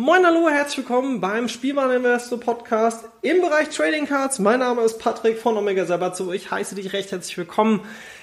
Moin, 0.00 0.24
hallo, 0.24 0.48
herzlich 0.48 0.88
willkommen 0.88 1.20
beim 1.20 1.48
Spielwareninvestor 1.48 2.38
Podcast 2.38 3.06
im 3.20 3.40
Bereich 3.40 3.70
Trading 3.70 4.06
Cards. 4.06 4.38
Mein 4.38 4.60
Name 4.60 4.82
ist 4.82 5.00
Patrick 5.00 5.40
von 5.40 5.56
Omega 5.56 5.86
Sabazo. 5.86 6.32
Ich 6.32 6.52
heiße 6.52 6.76
dich 6.76 6.92
recht 6.92 7.10
herzlich 7.10 7.36
willkommen 7.36 7.80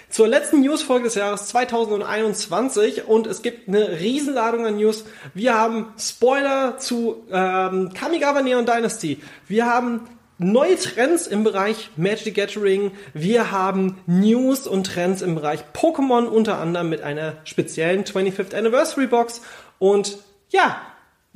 zur 0.09 0.29
letzten 0.29 0.61
Newsfolge 0.61 1.03
des 1.03 1.15
Jahres 1.15 1.47
2021 1.47 3.09
und 3.09 3.27
es 3.27 3.41
gibt 3.41 3.67
eine 3.67 3.99
Riesenladung 3.99 4.65
an 4.65 4.77
News. 4.77 5.03
Wir 5.33 5.55
haben 5.55 5.87
Spoiler 5.99 6.77
zu 6.77 7.25
ähm, 7.29 7.91
Kamigawa 7.93 8.41
Neon 8.41 8.65
Dynasty. 8.65 9.21
Wir 9.49 9.65
haben 9.65 10.07
neue 10.37 10.77
Trends 10.77 11.27
im 11.27 11.43
Bereich 11.43 11.89
Magic 11.97 12.35
Gathering. 12.35 12.93
Wir 13.13 13.51
haben 13.51 13.97
News 14.05 14.65
und 14.65 14.87
Trends 14.87 15.21
im 15.21 15.35
Bereich 15.35 15.59
Pokémon, 15.73 16.23
unter 16.23 16.57
anderem 16.57 16.87
mit 16.87 17.01
einer 17.01 17.33
speziellen 17.43 18.05
25th 18.05 18.55
Anniversary 18.55 19.07
Box. 19.07 19.41
Und 19.77 20.19
ja, 20.51 20.77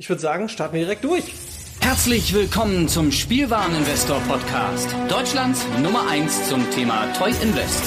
ich 0.00 0.08
würde 0.08 0.22
sagen, 0.22 0.48
starten 0.48 0.72
wir 0.72 0.80
direkt 0.80 1.04
durch. 1.04 1.34
Herzlich 1.82 2.32
willkommen 2.32 2.88
zum 2.88 3.12
Spielwareninvestor 3.12 4.18
Podcast. 4.20 4.88
Deutschlands 5.10 5.66
Nummer 5.82 6.08
1 6.08 6.48
zum 6.48 6.70
Thema 6.70 7.12
Toy 7.12 7.30
Invest. 7.42 7.84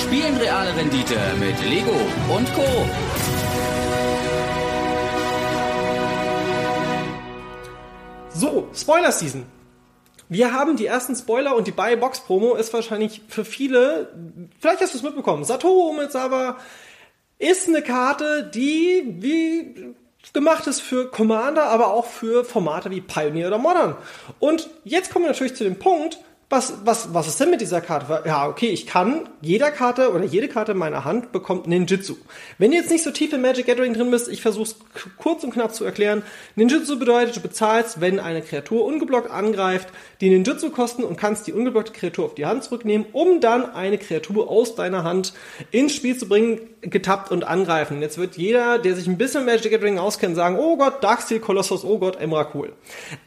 Spielen 0.00 0.36
reale 0.36 0.76
Rendite 0.76 1.16
mit 1.40 1.60
Lego 1.68 1.90
und 2.32 2.54
Co. 2.54 2.62
So, 8.32 8.68
Spoiler 8.72 9.10
Season. 9.10 9.44
Wir 10.28 10.52
haben 10.52 10.76
die 10.76 10.86
ersten 10.86 11.16
Spoiler 11.16 11.56
und 11.56 11.66
die 11.66 11.72
Buy 11.72 11.96
Box 11.96 12.20
Promo 12.20 12.54
ist 12.54 12.72
wahrscheinlich 12.72 13.22
für 13.26 13.44
viele, 13.44 14.14
vielleicht 14.60 14.80
hast 14.80 14.94
du 14.94 14.98
es 14.98 15.02
mitbekommen, 15.02 15.42
Satoru 15.42 15.90
Umezawa 15.90 16.58
ist 17.40 17.66
eine 17.66 17.82
Karte, 17.82 18.48
die 18.54 19.16
wie 19.18 19.96
gemacht 20.32 20.66
ist 20.66 20.80
für 20.80 21.10
Commander, 21.10 21.64
aber 21.64 21.88
auch 21.88 22.06
für 22.06 22.44
Formate 22.44 22.90
wie 22.90 23.00
Pioneer 23.00 23.48
oder 23.48 23.58
Modern. 23.58 23.96
Und 24.38 24.68
jetzt 24.84 25.12
kommen 25.12 25.24
wir 25.24 25.32
natürlich 25.32 25.56
zu 25.56 25.64
dem 25.64 25.78
Punkt, 25.78 26.18
was, 26.50 26.74
was, 26.84 27.14
was 27.14 27.26
ist 27.26 27.40
denn 27.40 27.50
mit 27.50 27.62
dieser 27.62 27.80
Karte? 27.80 28.22
Ja, 28.26 28.46
okay, 28.46 28.68
ich 28.68 28.86
kann, 28.86 29.28
jeder 29.40 29.70
Karte 29.70 30.12
oder 30.12 30.24
jede 30.24 30.46
Karte 30.46 30.72
in 30.72 30.78
meiner 30.78 31.04
Hand 31.04 31.32
bekommt 31.32 31.66
Ninjutsu. 31.66 32.16
Wenn 32.58 32.70
du 32.70 32.76
jetzt 32.76 32.90
nicht 32.90 33.02
so 33.02 33.10
tief 33.10 33.32
in 33.32 33.40
Magic 33.40 33.66
Gathering 33.66 33.94
drin 33.94 34.10
bist, 34.10 34.28
ich 34.28 34.42
versuche 34.42 34.64
es 34.64 34.76
kurz 35.16 35.42
und 35.42 35.52
knapp 35.52 35.74
zu 35.74 35.84
erklären. 35.84 36.22
Ninjutsu 36.54 36.98
bedeutet, 36.98 37.36
du 37.36 37.40
bezahlst, 37.40 38.00
wenn 38.00 38.20
eine 38.20 38.42
Kreatur 38.42 38.84
ungeblockt 38.84 39.30
angreift, 39.30 39.88
die 40.20 40.28
Ninjutsu 40.28 40.70
kosten 40.70 41.02
und 41.02 41.16
kannst 41.16 41.46
die 41.46 41.54
ungeblockte 41.54 41.92
Kreatur 41.92 42.26
auf 42.26 42.34
die 42.34 42.46
Hand 42.46 42.64
zurücknehmen, 42.64 43.06
um 43.12 43.40
dann 43.40 43.74
eine 43.74 43.96
Kreatur 43.96 44.50
aus 44.50 44.74
deiner 44.74 45.02
Hand 45.02 45.32
ins 45.70 45.94
Spiel 45.94 46.16
zu 46.16 46.28
bringen, 46.28 46.60
getappt 46.82 47.30
und 47.30 47.44
angreifen. 47.44 48.02
Jetzt 48.02 48.18
wird 48.18 48.36
jeder, 48.36 48.78
der 48.78 48.94
sich 48.94 49.06
ein 49.06 49.16
bisschen 49.16 49.46
Magic 49.46 49.72
Gathering 49.72 49.98
auskennt, 49.98 50.36
sagen, 50.36 50.58
oh 50.58 50.76
Gott, 50.76 51.02
Darksteel 51.02 51.40
Colossus, 51.40 51.84
oh 51.84 51.98
Gott, 51.98 52.20
Emrakul. 52.20 52.74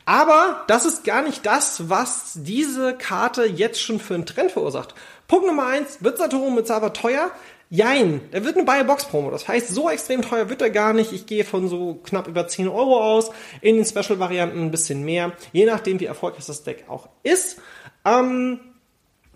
Aber 0.06 0.64
das 0.68 0.86
ist 0.86 1.04
gar 1.04 1.24
nicht 1.24 1.46
das, 1.46 1.90
was 1.90 2.34
diese 2.36 2.94
Karte 2.94 3.07
jetzt 3.46 3.82
schon 3.82 4.00
für 4.00 4.16
einen 4.16 4.26
Trend 4.26 4.52
verursacht. 4.52 4.94
Punkt 5.28 5.48
Nummer 5.48 5.68
eins, 5.68 6.04
wird 6.04 6.18
Satoru 6.18 6.50
mit 6.50 6.68
Sava 6.68 6.90
teuer? 6.90 7.32
Jein, 7.70 8.22
der 8.32 8.46
wird 8.46 8.56
eine 8.56 8.66
Buy-Box-Promo. 8.66 9.30
Das 9.30 9.48
heißt, 9.48 9.70
so 9.70 9.90
extrem 9.90 10.22
teuer 10.22 10.50
wird 10.50 10.62
er 10.62 10.70
gar 10.70 10.94
nicht. 10.94 11.12
Ich 11.12 11.26
gehe 11.26 11.44
von 11.44 11.68
so 11.68 11.96
knapp 11.96 12.28
über 12.28 12.48
10 12.48 12.70
Euro 12.70 13.04
aus. 13.04 13.30
In 13.60 13.76
den 13.76 13.86
Special-Varianten 13.86 14.62
ein 14.62 14.72
bisschen 14.72 15.04
mehr. 15.04 15.34
Je 15.52 15.66
nachdem, 15.66 16.00
wie 16.00 16.06
erfolgreich 16.06 16.46
das 16.46 16.64
Deck 16.64 16.86
auch 16.88 17.10
ist. 17.24 17.60
Ähm, 18.06 18.62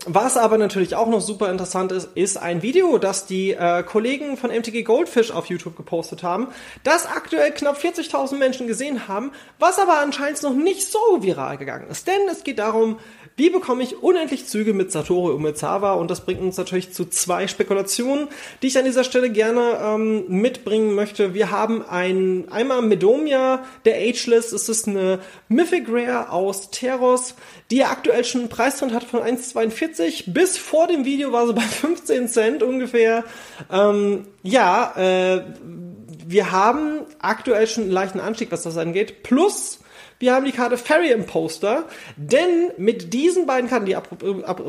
was 0.06 0.36
aber 0.36 0.58
natürlich 0.58 0.96
auch 0.96 1.08
noch 1.08 1.20
super 1.20 1.50
interessant 1.50 1.92
ist, 1.92 2.10
ist 2.14 2.36
ein 2.36 2.62
Video, 2.62 2.98
das 2.98 3.26
die 3.26 3.52
äh, 3.52 3.82
Kollegen 3.82 4.36
von 4.36 4.50
MTG 4.50 4.82
Goldfish 4.82 5.30
auf 5.30 5.46
YouTube 5.46 5.76
gepostet 5.76 6.22
haben, 6.22 6.48
das 6.82 7.06
aktuell 7.06 7.52
knapp 7.52 7.78
40.000 7.78 8.36
Menschen 8.36 8.66
gesehen 8.66 9.06
haben, 9.06 9.32
was 9.58 9.78
aber 9.78 10.00
anscheinend 10.00 10.42
noch 10.42 10.54
nicht 10.54 10.90
so 10.90 10.98
viral 11.20 11.56
gegangen 11.56 11.88
ist. 11.88 12.06
Denn 12.06 12.20
es 12.30 12.42
geht 12.42 12.58
darum, 12.58 12.98
wie 13.36 13.48
bekomme 13.48 13.82
ich 13.82 14.02
unendlich 14.02 14.46
Züge 14.46 14.74
mit 14.74 14.92
Satoru 14.92 15.32
Umezawa? 15.32 15.94
Und 15.94 16.10
das 16.10 16.24
bringt 16.24 16.40
uns 16.40 16.58
natürlich 16.58 16.92
zu 16.92 17.06
zwei 17.06 17.48
Spekulationen, 17.48 18.28
die 18.60 18.66
ich 18.66 18.78
an 18.78 18.84
dieser 18.84 19.04
Stelle 19.04 19.30
gerne 19.30 19.78
ähm, 19.82 20.24
mitbringen 20.28 20.94
möchte. 20.94 21.32
Wir 21.32 21.50
haben 21.50 21.82
ein, 21.82 22.46
einmal 22.50 22.82
Medomia, 22.82 23.64
der 23.86 23.96
Ageless. 23.96 24.52
Es 24.52 24.68
ist 24.68 24.86
eine 24.86 25.20
Mythic 25.48 25.86
Rare 25.88 26.30
aus 26.30 26.70
Teros, 26.70 27.34
die 27.70 27.84
aktuell 27.84 28.24
schon 28.24 28.42
einen 28.42 28.50
Preistrend 28.50 28.92
hat 28.92 29.04
von 29.04 29.20
1,42. 29.20 29.91
Bis 30.26 30.58
vor 30.58 30.86
dem 30.86 31.04
Video 31.04 31.32
war 31.32 31.46
sie 31.46 31.52
bei 31.52 31.62
15 31.62 32.28
Cent 32.28 32.62
ungefähr. 32.62 33.24
Ähm, 33.70 34.26
ja, 34.42 34.92
äh, 34.96 35.42
wir 36.26 36.52
haben 36.52 37.00
aktuell 37.20 37.66
schon 37.66 37.84
einen 37.84 37.92
leichten 37.92 38.20
Anstieg, 38.20 38.52
was 38.52 38.62
das 38.62 38.76
angeht. 38.76 39.22
Plus 39.22 39.80
wir 40.22 40.34
haben 40.34 40.44
die 40.44 40.52
Karte 40.52 40.78
Fairy 40.78 41.10
im 41.10 41.26
Poster, 41.26 41.82
denn 42.14 42.70
mit 42.76 43.12
diesen 43.12 43.44
beiden 43.44 43.68
Karten, 43.68 43.86
die, 43.86 43.96
ab, 43.96 44.06
ab, 44.44 44.62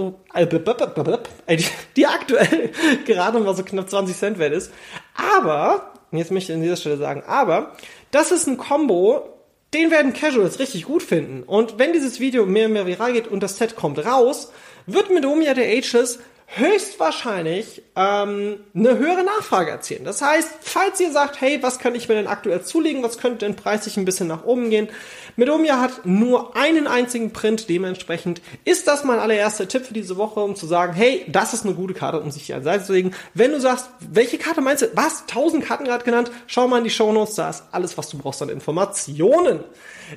die, 1.48 1.66
die 1.96 2.08
aktuell 2.08 2.72
gerade 3.06 3.40
mal 3.40 3.56
so 3.56 3.64
knapp 3.64 3.88
20 3.88 4.18
Cent 4.18 4.40
wert 4.40 4.54
ist, 4.54 4.72
aber, 5.14 5.94
jetzt 6.12 6.32
möchte 6.32 6.52
ich 6.52 6.56
an 6.56 6.64
dieser 6.64 6.76
Stelle 6.76 6.98
sagen, 6.98 7.22
aber, 7.28 7.74
das 8.10 8.32
ist 8.32 8.48
ein 8.48 8.58
Combo, 8.58 9.30
den 9.76 9.92
werden 9.92 10.14
Casuals 10.14 10.58
richtig 10.58 10.86
gut 10.86 11.04
finden. 11.04 11.44
Und 11.44 11.78
wenn 11.78 11.94
dieses 11.94 12.20
Video 12.20 12.48
mehr 12.48 12.66
und 12.66 12.74
mehr 12.74 12.88
viral 12.88 13.14
geht 13.14 13.28
und 13.28 13.44
das 13.44 13.60
Set 13.60 13.76
kommt 13.76 14.04
raus, 14.04 14.52
wird 14.86 15.10
mit 15.10 15.26
Omia 15.26 15.54
der 15.54 15.68
Ageless 15.68 16.20
höchstwahrscheinlich 16.56 17.82
ähm, 17.96 18.60
eine 18.76 18.98
höhere 18.98 19.24
Nachfrage 19.24 19.72
erzielen. 19.72 20.04
Das 20.04 20.22
heißt, 20.22 20.50
falls 20.62 21.00
ihr 21.00 21.12
sagt, 21.12 21.42
hey, 21.42 21.64
was 21.64 21.80
kann 21.80 21.96
ich 21.96 22.08
mir 22.08 22.16
denn 22.16 22.28
aktuell 22.28 22.62
zulegen, 22.62 23.02
was 23.02 23.18
könnte 23.18 23.40
denn 23.40 23.56
preislich 23.56 23.98
ein 23.98 24.06
bisschen 24.06 24.28
nach 24.28 24.44
oben 24.44 24.70
gehen, 24.70 24.90
Medomia 25.36 25.80
hat 25.80 26.06
nur 26.06 26.56
einen 26.56 26.86
einzigen 26.86 27.34
Print, 27.34 27.70
dementsprechend 27.70 28.42
ist 28.66 28.88
das 28.88 29.04
mein 29.04 29.18
allererster 29.18 29.68
Tipp 29.68 29.86
für 29.88 29.96
diese 29.96 30.18
Woche, 30.18 30.42
um 30.42 30.56
zu 30.56 30.68
sagen, 30.68 30.94
hey, 30.94 31.26
das 31.28 31.56
ist 31.56 31.66
eine 31.66 31.74
gute 31.74 31.96
Karte, 31.96 32.20
um 32.20 32.30
sich 32.30 32.44
hier 32.44 32.58
an 32.58 32.64
Seite 32.64 32.84
zu 32.84 32.94
legen. 32.94 33.16
Wenn 33.34 33.52
du 33.52 33.60
sagst, 33.60 33.90
welche 34.00 34.38
Karte 34.38 34.62
meinst 34.62 34.84
du? 34.84 34.88
Was? 34.94 35.22
1000 35.22 35.66
Karten 35.66 35.86
gerade 35.86 36.06
genannt? 36.06 36.30
Schau 36.46 36.68
mal 36.68 36.78
in 36.78 36.84
die 36.84 36.92
Show 36.92 37.12
Notes, 37.12 37.34
da 37.34 37.50
ist 37.50 37.64
alles, 37.72 37.98
was 37.98 38.10
du 38.10 38.20
brauchst 38.20 38.44
an 38.44 38.50
Informationen. 38.50 39.64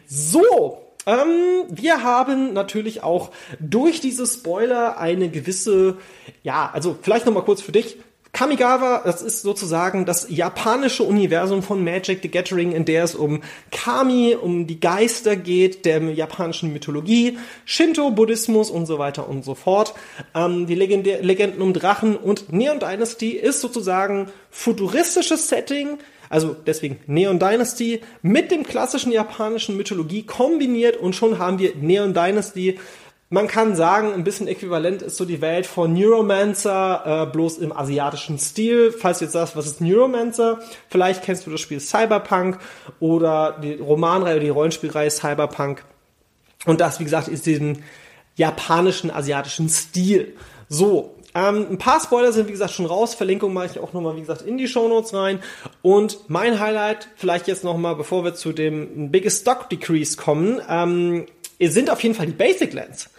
So, 0.07 0.86
ähm, 1.07 1.65
wir 1.69 2.03
haben 2.03 2.53
natürlich 2.53 3.03
auch 3.03 3.31
durch 3.61 4.01
diese 4.01 4.27
Spoiler 4.27 4.99
eine 4.99 5.29
gewisse, 5.29 5.99
ja, 6.43 6.71
also 6.73 6.97
vielleicht 7.01 7.27
nochmal 7.27 7.45
kurz 7.45 7.63
für 7.63 7.73
dich. 7.73 7.97
Kamigawa, 8.37 9.01
das 9.03 9.23
ist 9.23 9.41
sozusagen 9.41 10.05
das 10.05 10.27
japanische 10.29 11.05
Universum 11.05 11.63
von 11.63 11.83
Magic 11.83 12.19
the 12.21 12.31
Gathering, 12.31 12.73
in 12.73 12.85
der 12.85 13.05
es 13.05 13.15
um 13.15 13.41
Kami, 13.73 14.37
um 14.39 14.67
die 14.67 14.79
Geister 14.79 15.37
geht, 15.37 15.87
der 15.87 16.03
japanischen 16.03 16.71
Mythologie, 16.71 17.39
Shinto, 17.65 18.11
Buddhismus 18.11 18.71
und 18.71 18.85
so 18.85 18.99
weiter 18.99 19.27
und 19.27 19.43
so 19.43 19.55
fort. 19.55 19.95
Ähm, 20.35 20.67
die 20.67 20.75
Legende 20.75 21.21
Legenden 21.23 21.63
um 21.63 21.73
Drachen 21.73 22.15
und 22.15 22.53
Neon 22.53 22.79
Dynasty 22.79 23.31
ist 23.31 23.63
sozusagen 23.63 24.29
futuristisches 24.51 25.49
Setting, 25.49 25.97
also 26.29 26.55
deswegen 26.55 26.99
Neon 27.07 27.39
Dynasty 27.39 28.01
mit 28.23 28.51
dem 28.51 28.65
klassischen 28.65 29.13
japanischen 29.13 29.77
Mythologie 29.77 30.25
kombiniert 30.25 30.97
und 30.97 31.15
schon 31.15 31.39
haben 31.39 31.59
wir 31.59 31.75
Neon 31.77 32.15
Dynasty. 32.15 32.79
Man 33.29 33.49
kann 33.49 33.75
sagen, 33.75 34.13
ein 34.13 34.23
bisschen 34.23 34.47
äquivalent 34.47 35.03
ist 35.03 35.17
so 35.17 35.25
die 35.25 35.41
Welt 35.41 35.67
von 35.67 35.93
Neuromancer, 35.93 37.25
äh, 37.25 37.33
bloß 37.33 37.59
im 37.59 37.77
asiatischen 37.77 38.39
Stil. 38.39 38.93
Falls 38.93 39.19
du 39.19 39.25
jetzt 39.25 39.33
sagst, 39.33 39.57
was 39.57 39.67
ist 39.67 39.81
Neuromancer? 39.81 40.61
Vielleicht 40.89 41.25
kennst 41.25 41.45
du 41.45 41.51
das 41.51 41.61
Spiel 41.61 41.81
Cyberpunk 41.81 42.59
oder 43.01 43.59
die 43.61 43.75
Romanreihe 43.75 44.37
oder 44.37 44.45
die 44.45 44.51
Rollenspielreihe 44.51 45.11
Cyberpunk. 45.11 45.85
Und 46.67 46.81
das, 46.81 47.01
wie 47.01 47.05
gesagt, 47.05 47.27
ist 47.27 47.47
diesen 47.47 47.83
japanischen, 48.37 49.11
asiatischen 49.11 49.69
Stil. 49.69 50.37
So, 50.69 51.16
ähm, 51.37 51.67
ein 51.73 51.79
paar 51.79 52.01
Spoiler 52.01 52.33
sind, 52.33 52.49
wie 52.49 52.53
gesagt, 52.53 52.73
schon 52.73 52.87
raus. 52.87 53.15
Verlinkung 53.15 53.53
mache 53.53 53.67
ich 53.67 53.79
auch 53.79 53.93
nochmal, 53.93 54.17
wie 54.17 54.21
gesagt, 54.21 54.41
in 54.41 54.57
die 54.57 54.67
Show 54.67 54.89
Notes 54.89 55.13
rein. 55.13 55.41
Und 55.83 56.19
mein 56.29 56.59
Highlight, 56.59 57.09
vielleicht 57.17 57.47
jetzt 57.47 57.63
nochmal, 57.63 57.95
bevor 57.95 58.25
wir 58.25 58.35
zu 58.35 58.53
dem 58.53 59.11
Biggest 59.11 59.43
Stock 59.43 59.69
Decrease 59.69 60.17
kommen, 60.17 60.63
ähm, 60.67 61.27
sind 61.61 61.91
auf 61.91 62.03
jeden 62.03 62.15
Fall 62.15 62.27
die 62.27 62.33
Basic 62.33 62.73
Lands. 62.73 63.11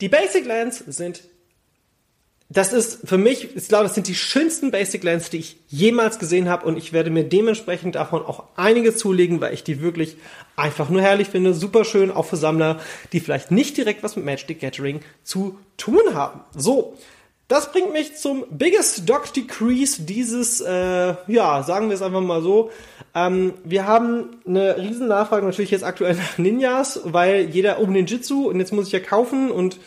Die 0.00 0.08
Basic 0.08 0.44
Lands 0.44 0.78
sind 0.88 1.22
das 2.48 2.74
ist 2.74 3.08
für 3.08 3.16
mich, 3.16 3.56
ich 3.56 3.68
glaube, 3.68 3.84
das 3.84 3.94
sind 3.94 4.08
die 4.08 4.14
schönsten 4.14 4.70
Basic 4.70 5.02
Lands, 5.02 5.30
die 5.30 5.38
ich 5.38 5.56
jemals 5.68 6.18
gesehen 6.18 6.50
habe 6.50 6.66
und 6.66 6.76
ich 6.76 6.92
werde 6.92 7.08
mir 7.08 7.24
dementsprechend 7.24 7.94
davon 7.94 8.20
auch 8.20 8.44
einige 8.56 8.94
zulegen, 8.94 9.40
weil 9.40 9.54
ich 9.54 9.64
die 9.64 9.80
wirklich 9.80 10.18
einfach 10.54 10.90
nur 10.90 11.00
herrlich 11.00 11.28
finde, 11.28 11.54
super 11.54 11.86
schön, 11.86 12.10
auch 12.10 12.26
für 12.26 12.36
Sammler, 12.36 12.78
die 13.14 13.20
vielleicht 13.20 13.52
nicht 13.52 13.78
direkt 13.78 14.02
was 14.02 14.16
mit 14.16 14.26
Magic 14.26 14.48
the 14.48 14.54
Gathering 14.54 15.00
zu 15.24 15.58
tun 15.78 16.02
haben. 16.12 16.40
So, 16.54 16.98
das 17.52 17.70
bringt 17.70 17.92
mich 17.92 18.16
zum 18.16 18.46
Biggest 18.48 19.06
Dog 19.08 19.30
Decrease 19.34 20.02
dieses, 20.02 20.62
äh, 20.62 21.14
ja, 21.26 21.62
sagen 21.62 21.88
wir 21.88 21.94
es 21.94 22.00
einfach 22.00 22.22
mal 22.22 22.40
so. 22.40 22.70
Ähm, 23.14 23.52
wir 23.62 23.86
haben 23.86 24.30
eine 24.46 24.78
riesen 24.78 25.06
Nachfrage 25.08 25.44
natürlich 25.44 25.70
jetzt 25.70 25.84
aktuell 25.84 26.14
nach 26.14 26.38
Ninjas, 26.38 27.00
weil 27.04 27.42
jeder 27.50 27.78
um 27.78 27.92
Ninjitsu 27.92 28.48
und 28.48 28.58
jetzt 28.58 28.72
muss 28.72 28.86
ich 28.86 28.92
ja 28.92 29.00
kaufen 29.00 29.50
und 29.50 29.78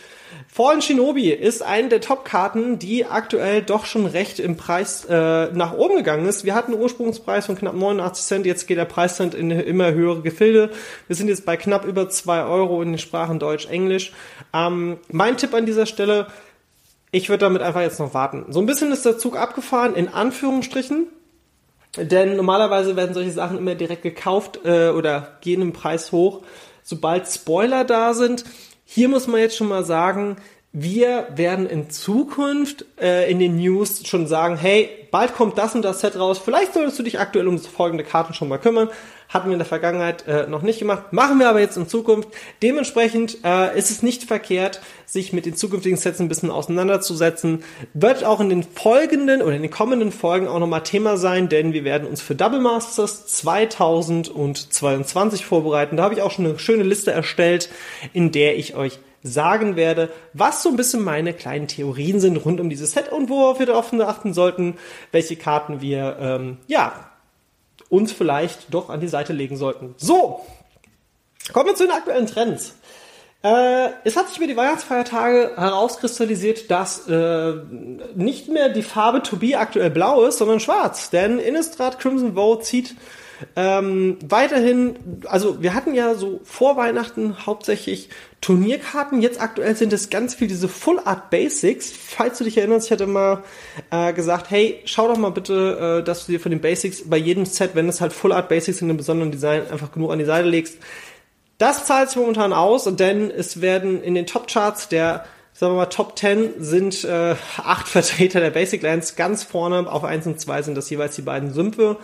Fallen 0.48 0.82
Shinobi 0.82 1.32
ist 1.32 1.64
eine 1.64 1.90
der 1.90 2.02
Top-Karten, 2.02 2.78
die 2.80 3.06
aktuell 3.06 3.62
doch 3.62 3.86
schon 3.86 4.06
recht 4.06 4.40
im 4.40 4.58
Preis 4.58 5.04
äh, 5.06 5.48
nach 5.48 5.74
oben 5.74 5.98
gegangen 5.98 6.26
ist. 6.28 6.46
Wir 6.46 6.56
hatten 6.56 6.74
einen 6.74 6.82
Ursprungspreis 6.82 7.48
von 7.48 7.58
knapp 7.58 7.74
89 7.74 8.26
Cent, 8.26 8.46
jetzt 8.46 8.68
geht 8.68 8.78
der 8.78 8.86
Preistrend 8.86 9.34
in 9.34 9.52
immer 9.52 9.92
höhere 9.92 10.22
Gefilde. 10.22 10.70
Wir 11.08 11.16
sind 11.16 11.28
jetzt 11.28 11.46
bei 11.46 11.58
knapp 11.58 11.84
über 11.84 12.10
zwei 12.10 12.44
Euro 12.44 12.82
in 12.82 12.92
den 12.92 13.00
Sprachen 13.00 13.40
Deutsch, 13.40 13.68
Englisch. 13.68 14.14
Ähm, 14.54 14.98
mein 15.12 15.36
Tipp 15.36 15.54
an 15.54 15.66
dieser 15.66 15.88
Stelle, 15.88 16.28
ich 17.16 17.30
würde 17.30 17.46
damit 17.46 17.62
einfach 17.62 17.80
jetzt 17.80 18.00
noch 18.00 18.14
warten. 18.14 18.46
So 18.50 18.60
ein 18.60 18.66
bisschen 18.66 18.92
ist 18.92 19.06
der 19.06 19.18
Zug 19.18 19.38
abgefahren, 19.38 19.96
in 19.96 20.10
Anführungsstrichen. 20.10 21.08
Denn 21.96 22.36
normalerweise 22.36 22.98
werden 22.98 23.14
solche 23.14 23.32
Sachen 23.32 23.58
immer 23.58 23.76
direkt 23.76 24.04
gekauft 24.04 24.60
äh, 24.66 24.90
oder 24.90 25.38
gehen 25.40 25.62
im 25.62 25.72
Preis 25.72 26.12
hoch, 26.12 26.42
sobald 26.84 27.26
Spoiler 27.26 27.86
da 27.86 28.14
sind. 28.14 28.44
Hier 28.84 29.08
muss 29.08 29.28
man 29.28 29.40
jetzt 29.40 29.56
schon 29.56 29.70
mal 29.70 29.86
sagen, 29.86 30.36
wir 30.78 31.30
werden 31.34 31.68
in 31.68 31.90
Zukunft 31.90 32.84
äh, 33.00 33.32
in 33.32 33.40
den 33.40 33.56
News 33.56 34.06
schon 34.06 34.28
sagen, 34.28 34.58
hey, 34.58 34.90
bald 35.10 35.34
kommt 35.34 35.58
das 35.58 35.74
und 35.74 35.84
das 35.84 36.02
Set 36.02 36.20
raus. 36.20 36.38
Vielleicht 36.38 36.74
solltest 36.74 37.00
du 37.00 37.04
dich 37.04 37.18
aktuell 37.18 37.48
um 37.48 37.58
folgende 37.58 38.04
Karten 38.04 38.34
schon 38.34 38.50
mal 38.50 38.58
kümmern. 38.58 38.90
Hatten 39.30 39.48
wir 39.48 39.54
in 39.54 39.60
der 39.60 39.66
Vergangenheit 39.66 40.28
äh, 40.28 40.48
noch 40.48 40.64
nicht 40.64 40.80
gemacht. 40.80 41.14
Machen 41.14 41.40
wir 41.40 41.48
aber 41.48 41.62
jetzt 41.62 41.78
in 41.78 41.88
Zukunft. 41.88 42.28
Dementsprechend 42.62 43.38
äh, 43.46 43.80
ist 43.80 43.90
es 43.90 44.04
nicht 44.04 44.26
verkehrt, 44.26 44.82
sich 45.06 45.32
mit 45.32 45.46
den 45.46 45.56
zukünftigen 45.56 45.98
Sets 45.98 46.20
ein 46.20 46.28
bisschen 46.28 46.52
auseinanderzusetzen. 46.52 47.64
Wird 47.94 48.26
auch 48.26 48.42
in 48.42 48.50
den 48.50 48.64
folgenden 48.64 49.42
oder 49.42 49.56
in 49.56 49.62
den 49.62 49.72
kommenden 49.72 50.12
Folgen 50.12 50.50
auch 50.50 50.60
nochmal 50.60 50.84
Thema 50.84 51.16
sein, 51.16 51.48
denn 51.48 51.72
wir 51.72 51.86
werden 51.86 52.06
uns 52.06 52.22
für 52.22 52.36
Double 52.36 52.60
Masters 52.60 53.28
2022 53.28 55.46
vorbereiten. 55.46 55.96
Da 55.96 56.04
habe 56.04 56.16
ich 56.16 56.22
auch 56.22 56.32
schon 56.32 56.46
eine 56.46 56.60
schöne 56.60 56.84
Liste 56.84 57.14
erstellt, 57.14 57.70
in 58.12 58.34
der 58.34 58.58
ich 58.58 58.76
euch 58.76 59.00
sagen 59.26 59.76
werde, 59.76 60.12
was 60.34 60.62
so 60.62 60.70
ein 60.70 60.76
bisschen 60.76 61.04
meine 61.04 61.34
kleinen 61.34 61.68
Theorien 61.68 62.20
sind 62.20 62.38
rund 62.38 62.62
um 62.62 62.70
dieses 62.70 62.92
Set 62.92 63.12
und 63.12 63.30
worauf 63.30 63.60
wir 63.60 63.66
darauf 63.66 63.92
achten 63.94 64.34
sollten, 64.34 64.78
welche 65.12 65.36
Karten 65.36 65.82
wir, 65.82 66.18
ähm, 66.20 66.58
ja, 66.68 67.10
uns 67.90 68.12
vielleicht 68.12 68.74
doch 68.74 68.90
an 68.90 69.00
die 69.00 69.08
Seite 69.08 69.34
legen 69.34 69.58
sollten. 69.58 69.96
So, 69.98 70.46
kommen 71.54 71.68
wir 71.68 71.76
zu 71.76 71.84
den 71.84 71.92
aktuellen 71.92 72.28
Trends. 72.28 72.76
Äh, 73.44 73.90
es 74.04 74.16
hat 74.16 74.28
sich 74.28 74.38
über 74.38 74.48
die 74.48 74.58
Weihnachtsfeiertage 74.58 75.54
herauskristallisiert, 75.56 76.72
dass 76.72 77.08
äh, 77.08 77.54
nicht 78.16 78.48
mehr 78.48 78.70
die 78.70 78.82
Farbe 78.82 79.22
To 79.24 79.38
Be 79.38 79.58
aktuell 79.58 79.92
blau 79.92 80.24
ist, 80.24 80.40
sondern 80.40 80.60
schwarz. 80.60 81.10
Denn 81.10 81.40
Innistrad 81.40 82.00
Crimson 82.00 82.36
Vow 82.36 82.60
zieht 82.60 82.96
ähm, 83.56 84.18
weiterhin, 84.28 84.96
also 85.26 85.62
wir 85.62 85.74
hatten 85.74 85.94
ja 85.94 86.16
so 86.16 86.40
vor 86.44 86.78
Weihnachten 86.78 87.46
hauptsächlich 87.46 88.10
Turnierkarten. 88.42 89.22
Jetzt 89.22 89.42
aktuell 89.42 89.76
sind 89.76 89.92
es 89.92 90.10
ganz 90.10 90.36
viel 90.36 90.48
diese 90.48 90.68
Full 90.68 91.00
Art 91.04 91.30
Basics. 91.30 91.92
Falls 91.92 92.38
du 92.38 92.44
dich 92.44 92.58
erinnerst, 92.58 92.88
ich 92.88 92.92
hatte 92.92 93.08
mal 93.08 93.44
äh, 93.92 94.14
gesagt, 94.14 94.50
hey, 94.50 94.82
schau 94.86 95.08
doch 95.08 95.18
mal 95.18 95.32
bitte, 95.32 96.00
äh, 96.00 96.04
dass 96.04 96.26
du 96.26 96.32
dir 96.32 96.40
von 96.40 96.52
den 96.52 96.62
Basics 96.62 97.10
bei 97.10 97.18
jedem 97.18 97.46
Set, 97.46 97.72
wenn 97.74 97.90
es 97.90 98.02
halt 98.02 98.14
Full 98.14 98.32
Art 98.32 98.50
Basics 98.50 98.82
in 98.82 98.90
einem 98.90 98.98
besonderen 98.98 99.32
Design 99.32 99.64
einfach 99.70 99.92
genug 99.92 100.12
an 100.12 100.20
die 100.20 100.26
Seite 100.26 100.48
legst. 100.48 100.78
Das 101.58 101.86
zahlt 101.86 102.10
sich 102.10 102.18
momentan 102.18 102.54
aus, 102.54 102.84
denn 102.84 103.32
es 103.32 103.62
werden 103.62 104.04
in 104.04 104.14
den 104.14 104.26
Top 104.26 104.48
Charts 104.48 104.90
der 104.90 105.26
sagen 105.58 105.72
wir 105.72 105.78
mal, 105.78 105.86
Top 105.86 106.20
10 106.20 106.56
sind 106.60 107.06
äh, 107.06 107.36
acht 107.64 107.88
Vertreter 107.88 108.42
der 108.42 108.50
Basic 108.50 108.82
Lands. 108.82 109.16
Ganz 109.16 109.44
vorne 109.44 109.90
auf 109.90 110.04
1 110.04 110.28
und 110.28 110.40
2 110.40 110.64
sind 110.64 110.76
das 110.76 110.90
jeweils 110.90 111.16
die 111.16 111.22
beiden 111.22 111.54
Sümpfe. 111.54 111.96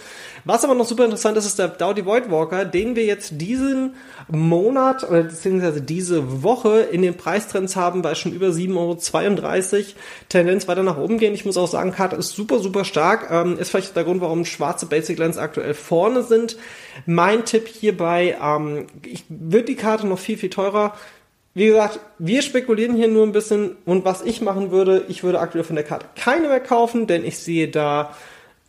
Was 0.46 0.64
aber 0.64 0.74
noch 0.74 0.86
super 0.86 1.04
interessant 1.04 1.38
ist, 1.38 1.46
ist 1.46 1.60
der 1.60 1.68
Doughty 1.68 2.06
Voidwalker, 2.06 2.64
den 2.64 2.96
wir 2.96 3.04
jetzt 3.04 3.34
diesen 3.42 3.96
Monat 4.30 5.04
oder 5.04 5.24
beziehungsweise 5.24 5.82
diese 5.82 6.44
Woche 6.44 6.80
in 6.80 7.02
den 7.02 7.18
Preistrends 7.18 7.76
haben, 7.76 8.02
bei 8.02 8.16
schon 8.16 8.32
über 8.32 8.48
7,32 8.48 8.78
Euro. 8.78 9.86
Tendenz 10.30 10.70
weiter 10.70 10.84
nach 10.84 10.98
oben 10.98 11.18
gehen. 11.18 11.34
Ich 11.34 11.44
muss 11.44 11.58
auch 11.58 11.68
sagen, 11.68 11.92
Karte 11.92 12.16
ist 12.16 12.30
super, 12.30 12.60
super 12.60 12.86
stark. 12.86 13.30
Ähm, 13.32 13.60
ist 13.60 13.72
vielleicht 13.72 13.98
der 13.98 14.06
Grund, 14.06 14.22
warum 14.22 14.46
schwarze 14.46 14.86
Basic 14.86 15.20
Lands 15.20 15.38
aktuell 15.38 15.74
vorne 15.74 16.24
sind. 16.24 16.56
Mein 17.06 17.44
Tipp 17.44 17.68
hierbei, 17.68 18.38
ähm, 18.42 18.88
ich 19.06 19.26
würde 19.28 19.66
die 19.66 19.76
Karte 19.76 20.08
noch 20.08 20.20
viel, 20.20 20.38
viel 20.38 20.50
teurer 20.50 20.94
wie 21.54 21.68
gesagt, 21.68 22.00
wir 22.18 22.42
spekulieren 22.42 22.96
hier 22.96 23.10
nur 23.10 23.26
ein 23.26 23.34
bisschen 23.34 23.76
und 23.86 24.06
was 24.06 24.22
ich 24.22 24.42
machen 24.42 24.72
würde, 24.72 25.06
ich 25.10 25.24
würde 25.24 25.40
aktuell 25.40 25.64
von 25.64 25.76
der 25.76 25.86
Karte 25.86 26.06
keine 26.16 26.48
mehr 26.48 26.62
kaufen, 26.62 27.08
denn 27.08 27.26
ich 27.26 27.40
sehe 27.40 27.68
da 27.68 28.16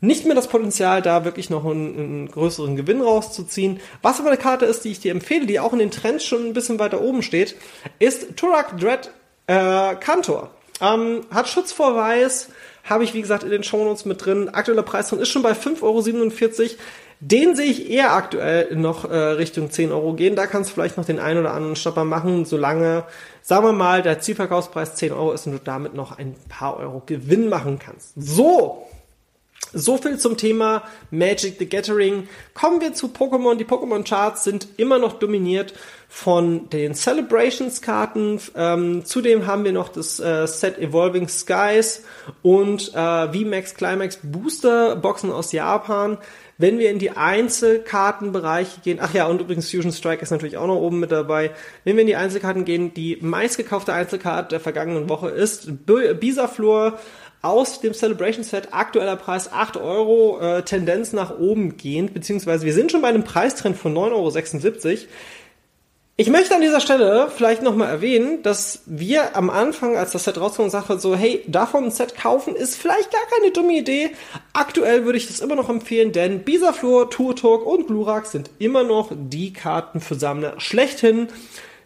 nicht 0.01 0.27
mehr 0.27 0.35
das 0.35 0.49
Potenzial, 0.49 1.01
da 1.01 1.25
wirklich 1.25 1.49
noch 1.49 1.65
einen, 1.65 1.97
einen, 1.97 2.29
größeren 2.29 2.75
Gewinn 2.75 3.01
rauszuziehen. 3.01 3.79
Was 4.03 4.19
aber 4.19 4.31
eine 4.31 4.37
Karte 4.37 4.65
ist, 4.65 4.85
die 4.85 4.91
ich 4.91 4.99
dir 4.99 5.13
empfehle, 5.13 5.47
die 5.47 5.61
auch 5.61 5.73
in 5.73 5.79
den 5.79 5.93
Trends 5.93 6.25
schon 6.25 6.45
ein 6.45 6.55
bisschen 6.55 6.81
weiter 6.81 7.01
oben 7.01 7.23
steht, 7.23 7.55
ist 8.01 8.37
Turak 8.37 8.77
Dread 8.79 9.13
äh, 9.47 9.95
Kantor. 9.95 10.51
Ähm, 10.81 11.21
hat 11.33 11.47
Weiß, 11.55 12.49
habe 12.83 13.05
ich 13.05 13.15
wie 13.15 13.21
gesagt 13.21 13.45
in 13.45 13.51
den 13.51 13.63
Shownotes 13.63 14.05
mit 14.05 14.25
drin. 14.25 14.49
Aktueller 14.49 14.83
Preis 14.83 15.09
drin 15.09 15.21
ist 15.21 15.29
schon 15.29 15.43
bei 15.43 15.53
5,47 15.53 15.83
Euro. 15.83 16.71
Den 17.25 17.55
sehe 17.55 17.67
ich 17.67 17.89
eher 17.89 18.15
aktuell 18.15 18.75
noch 18.75 19.09
äh, 19.09 19.17
Richtung 19.17 19.71
10 19.71 19.93
Euro 19.93 20.15
gehen. 20.15 20.35
Da 20.35 20.49
kannst 20.49 20.71
du 20.71 20.75
vielleicht 20.75 20.97
noch 20.97 21.05
den 21.05 21.21
einen 21.21 21.39
oder 21.39 21.55
anderen 21.55 21.77
Stopper 21.77 22.05
machen, 22.05 22.45
solange, 22.45 23.05
sagen 23.43 23.65
wir 23.65 23.73
mal, 23.73 24.03
der 24.03 24.19
Zielverkaufspreis 24.19 24.97
10 24.97 25.13
Euro 25.13 25.31
ist 25.31 25.47
und 25.47 25.53
du 25.53 25.61
damit 25.61 25.95
noch 25.95 26.19
ein 26.19 26.35
paar 26.49 26.79
Euro 26.79 27.01
Gewinn 27.07 27.49
machen 27.49 27.79
kannst. 27.79 28.15
So, 28.17 28.89
so 29.73 29.99
viel 29.99 30.19
zum 30.19 30.37
Thema 30.37 30.83
Magic 31.13 31.61
the 31.61 31.69
Gathering. 31.69 32.29
Kommen 32.55 32.81
wir 32.81 32.93
zu 32.93 33.07
Pokémon. 33.07 33.55
Die 33.55 33.67
Pokémon 33.67 34.03
Charts 34.03 34.43
sind 34.43 34.67
immer 34.77 34.99
noch 34.99 35.13
dominiert 35.21 35.75
von 36.15 36.69
den 36.69 36.95
Celebrations 36.95 37.81
Karten. 37.81 38.39
Ähm, 38.55 39.03
zudem 39.03 39.47
haben 39.47 39.65
wir 39.65 39.73
noch 39.73 39.89
das 39.89 40.21
äh, 40.21 40.47
Set 40.47 40.79
Evolving 40.79 41.27
Skies 41.27 42.05
und 42.43 42.93
äh, 42.95 43.33
VMAX 43.33 43.75
Climax 43.75 44.19
Booster 44.23 44.95
Boxen 44.97 45.33
aus 45.33 45.53
Japan. 45.53 46.19
Wenn 46.59 46.79
wir 46.79 46.91
in 46.91 46.99
die 46.99 47.13
Einzelkartenbereiche 47.13 48.83
gehen, 48.83 48.99
ach 49.01 49.15
ja, 49.15 49.27
und 49.27 49.41
übrigens 49.41 49.71
Fusion 49.71 49.91
Strike 49.91 50.23
ist 50.23 50.31
natürlich 50.31 50.59
auch 50.59 50.67
noch 50.67 50.77
oben 50.77 51.01
mit 51.01 51.11
dabei. 51.11 51.53
Wenn 51.85 51.97
wir 51.97 52.03
in 52.03 52.07
die 52.07 52.17
Einzelkarten 52.17 52.67
gehen, 52.67 52.93
die 52.93 53.17
meistgekaufte 53.23 53.95
Einzelkarte 53.95 54.51
der 54.51 54.61
vergangenen 54.61 55.09
Woche 55.09 55.31
ist 55.31 55.87
Bisaflor 55.87 56.99
aus 57.41 57.81
dem 57.81 57.95
Celebration 57.95 58.45
Set, 58.45 58.69
aktueller 58.73 59.17
Preis 59.17 59.51
8 59.51 59.79
Euro, 59.79 60.39
äh, 60.41 60.63
Tendenz 60.63 61.15
nach 61.15 61.37
oben 61.39 61.79
gehend, 61.79 62.13
beziehungsweise 62.13 62.67
wir 62.67 62.75
sind 62.75 62.93
schon 62.93 63.01
bei 63.01 63.09
einem 63.09 63.25
Preistrend 63.25 63.79
von 63.79 63.95
9,76 63.95 64.87
Euro. 64.91 64.99
Ich 66.17 66.29
möchte 66.29 66.55
an 66.55 66.61
dieser 66.61 66.81
Stelle 66.81 67.31
vielleicht 67.35 67.63
nochmal 67.63 67.89
erwähnen, 67.89 68.43
dass 68.43 68.83
wir 68.85 69.35
am 69.35 69.49
Anfang, 69.49 69.97
als 69.97 70.13
das 70.13 70.25
Set 70.25 70.39
rauskam, 70.39 70.69
sagten 70.69 71.01
so, 71.01 71.17
hey, 71.17 71.43
davon 71.47 71.85
ein 71.85 71.91
Set 71.91 72.17
kaufen 72.17 72.55
ist 72.55 72.77
vielleicht 72.77 73.11
gar 73.11 73.23
keine 73.31 73.51
dumme 73.51 73.73
Idee. 73.73 74.11
Aktuell 74.53 75.07
würde 75.07 75.17
ich 75.17 75.27
das 75.27 75.41
immer 75.41 75.55
noch 75.55 75.71
empfehlen, 75.71 76.13
denn 76.13 76.45
Bisaflor, 76.45 77.09
Turtok 77.09 77.65
und 77.65 77.87
Glurak 77.87 78.27
sind 78.27 78.51
immer 78.59 78.83
noch 78.83 79.11
die 79.11 79.55
Karten 79.55 80.03
für 80.03 80.15
Sammler 80.15 80.61
schlechthin, 80.61 81.29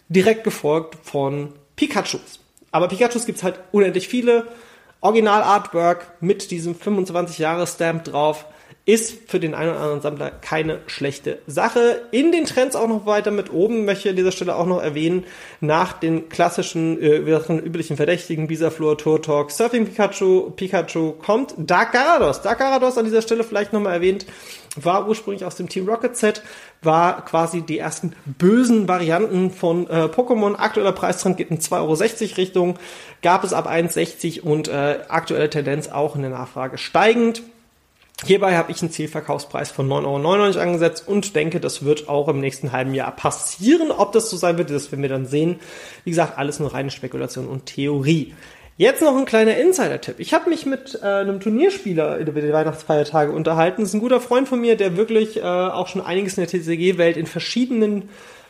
direkt 0.09 0.43
gefolgt 0.43 0.97
von 1.05 1.53
Pikachus. 1.77 2.41
Aber 2.73 2.89
Pikachus 2.89 3.27
gibt's 3.27 3.45
halt 3.45 3.61
unendlich 3.71 4.09
viele. 4.09 4.49
Original 5.03 5.43
Artwork 5.43 6.17
mit 6.21 6.51
diesem 6.51 6.75
25 6.75 7.39
Jahre 7.39 7.69
Stamp 7.69 8.03
drauf 8.03 8.45
ist 8.87 9.29
für 9.29 9.41
den 9.41 9.55
einen 9.55 9.71
oder 9.71 9.81
anderen 9.81 10.01
Sammler 10.01 10.31
keine 10.31 10.79
schlechte 10.87 11.41
Sache. 11.49 12.03
In 12.13 12.31
den 12.31 12.45
Trends 12.45 12.77
auch 12.77 12.87
noch 12.87 13.05
weiter 13.05 13.33
mit 13.33 13.53
oben 13.53 13.85
möchte 13.85 14.05
ich 14.05 14.11
an 14.11 14.17
dieser 14.17 14.31
Stelle 14.31 14.55
auch 14.55 14.67
noch 14.67 14.81
erwähnen, 14.81 15.25
nach 15.61 15.93
den 15.95 16.29
klassischen, 16.29 17.03
äh, 17.03 17.17
üblichen 17.17 17.97
Verdächtigen, 17.97 18.47
Bisaflor, 18.47 18.97
Turtok, 18.97 19.51
Surfing 19.51 19.87
Pikachu, 19.87 20.51
Pikachu 20.53 21.13
kommt 21.15 21.55
Dark 21.59 21.93
Garados. 21.93 22.43
Dark 22.43 22.61
Garados 22.61 22.97
an 22.97 23.05
dieser 23.05 23.23
Stelle 23.23 23.43
vielleicht 23.43 23.73
nochmal 23.73 23.95
erwähnt, 23.95 24.25
war 24.77 25.09
ursprünglich 25.09 25.45
aus 25.45 25.57
dem 25.57 25.69
Team 25.69 25.89
Rocket 25.89 26.17
Set, 26.17 26.43
war 26.81 27.25
quasi 27.25 27.63
die 27.63 27.79
ersten 27.79 28.15
bösen 28.25 28.87
Varianten 28.87 29.51
von 29.51 29.89
äh, 29.89 30.05
Pokémon. 30.05 30.55
Aktueller 30.55 30.93
Preistrend 30.93 31.39
geht 31.39 31.51
in 31.51 31.59
2,60 31.59 31.75
Euro 32.23 32.35
Richtung, 32.37 32.79
gab 33.21 33.43
es 33.43 33.53
ab 33.53 33.69
1,60 33.69 34.43
und 34.43 34.69
äh, 34.69 35.01
aktuelle 35.09 35.51
Tendenz 35.51 35.89
auch 35.89 36.15
in 36.15 36.23
der 36.23 36.31
Nachfrage 36.31 36.79
steigend. 36.79 37.43
Hierbei 38.25 38.57
habe 38.57 38.73
ich 38.73 38.81
einen 38.81 38.91
Zielverkaufspreis 38.91 39.71
von 39.71 39.89
9,99 39.89 40.07
Euro 40.07 40.61
angesetzt 40.61 41.07
und 41.07 41.37
denke, 41.37 41.61
das 41.61 41.85
wird 41.85 42.09
auch 42.09 42.29
im 42.29 42.41
nächsten 42.41 42.73
halben 42.73 42.95
Jahr 42.95 43.15
passieren. 43.15 43.91
Ob 43.91 44.13
das 44.13 44.31
so 44.31 44.39
sein 44.39 44.57
wird, 44.57 44.71
das 44.71 44.91
werden 44.91 45.03
wir 45.03 45.11
dann 45.11 45.27
sehen. 45.27 45.61
Wie 46.05 46.11
gesagt, 46.11 46.39
alles 46.39 46.59
nur 46.59 46.73
reine 46.73 46.91
Spekulation 46.91 47.47
und 47.47 47.67
Theorie. 47.67 48.35
Jetzt 48.79 49.03
noch 49.03 49.17
ein 49.17 49.27
kleiner 49.27 49.57
Insider-Tipp. 49.59 50.17
Ich 50.19 50.33
habe 50.33 50.49
mich 50.49 50.65
mit 50.65 50.99
äh, 51.03 51.07
einem 51.07 51.41
Turnierspieler 51.41 52.17
über 52.19 52.41
die 52.41 52.53
Weihnachtsfeiertage 52.53 53.33
unterhalten. 53.33 53.83
Das 53.83 53.91
ist 53.91 53.95
ein 53.95 54.01
guter 54.01 54.21
Freund 54.21 54.49
von 54.49 54.61
mir, 54.61 54.77
der 54.77 54.97
wirklich 54.97 55.37
äh, 55.39 55.43
auch 55.43 55.89
schon 55.89 56.01
einiges 56.01 56.39
in 56.39 56.47
der 56.47 56.51
TCG-Welt 56.51 57.19
in 57.19 57.27
verschiedenen 57.27 58.09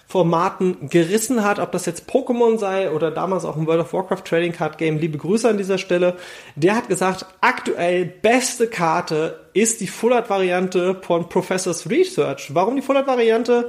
Formaten 0.08 0.88
gerissen 0.88 1.44
hat, 1.44 1.58
ob 1.58 1.72
das 1.72 1.84
jetzt 1.86 2.08
Pokémon 2.08 2.58
sei 2.58 2.92
oder 2.92 3.10
damals 3.10 3.44
auch 3.44 3.56
ein 3.56 3.66
World 3.66 3.80
of 3.80 3.92
Warcraft 3.92 4.22
Trading 4.24 4.52
Card 4.52 4.78
Game. 4.78 4.98
Liebe 4.98 5.18
Grüße 5.18 5.48
an 5.48 5.58
dieser 5.58 5.78
Stelle. 5.78 6.16
Der 6.54 6.76
hat 6.76 6.88
gesagt, 6.88 7.26
aktuell 7.40 8.04
beste 8.04 8.68
Karte 8.68 9.46
ist 9.52 9.80
die 9.80 9.88
Full 9.88 10.12
Art 10.12 10.30
Variante 10.30 11.00
von 11.02 11.28
Professors 11.28 11.90
Research. 11.90 12.54
Warum 12.54 12.76
die 12.76 12.82
Full 12.82 12.96
Art 12.96 13.08
Variante? 13.08 13.68